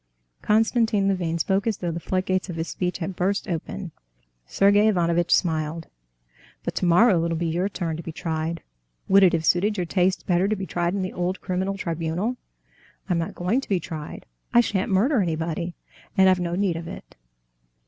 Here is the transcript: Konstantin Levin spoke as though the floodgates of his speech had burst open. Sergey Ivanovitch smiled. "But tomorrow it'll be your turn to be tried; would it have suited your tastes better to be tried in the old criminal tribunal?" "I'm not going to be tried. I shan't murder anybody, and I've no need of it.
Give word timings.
Konstantin 0.41 1.07
Levin 1.07 1.37
spoke 1.37 1.67
as 1.67 1.77
though 1.77 1.91
the 1.91 1.99
floodgates 1.99 2.49
of 2.49 2.55
his 2.55 2.67
speech 2.67 2.97
had 2.97 3.15
burst 3.15 3.47
open. 3.47 3.91
Sergey 4.47 4.87
Ivanovitch 4.87 5.29
smiled. 5.31 5.89
"But 6.63 6.73
tomorrow 6.73 7.23
it'll 7.23 7.37
be 7.37 7.45
your 7.45 7.69
turn 7.69 7.97
to 7.97 8.01
be 8.01 8.11
tried; 8.11 8.63
would 9.07 9.21
it 9.21 9.33
have 9.33 9.45
suited 9.45 9.77
your 9.77 9.85
tastes 9.85 10.23
better 10.23 10.47
to 10.47 10.55
be 10.55 10.65
tried 10.65 10.95
in 10.95 11.03
the 11.03 11.13
old 11.13 11.39
criminal 11.39 11.77
tribunal?" 11.77 12.37
"I'm 13.09 13.19
not 13.19 13.35
going 13.35 13.61
to 13.61 13.69
be 13.69 13.79
tried. 13.79 14.25
I 14.51 14.59
shan't 14.59 14.89
murder 14.91 15.21
anybody, 15.21 15.75
and 16.17 16.27
I've 16.27 16.39
no 16.39 16.55
need 16.55 16.77
of 16.77 16.87
it. 16.87 17.15